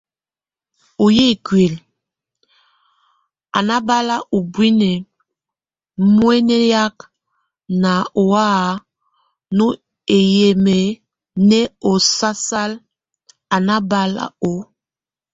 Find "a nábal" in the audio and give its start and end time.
3.57-4.09, 13.55-14.13